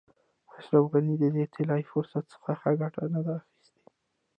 [0.57, 3.75] اشرف غني د دې طلایي فرصت څخه ښه ګټه نه ده اخیستې.